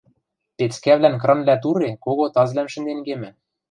[0.57, 3.29] Пецкӓвлӓн кранвлӓ туре кого тазвлӓм шӹнден кемӹ.